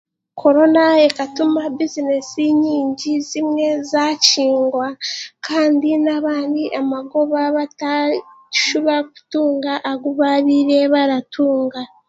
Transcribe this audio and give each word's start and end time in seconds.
Korona 0.41 0.83
ekatuma 1.07 1.61
bizineesi 1.77 2.45
nyingi 2.61 3.11
zimwe 3.29 3.67
zaakingwa 3.89 4.87
kandi 5.47 5.89
n'abandi 6.03 6.63
amagoba 6.81 7.39
bataashuba 7.55 8.95
kutuunga 9.09 9.73
agu 9.91 10.09
baabaire 10.19 10.79
batunga 10.93 11.81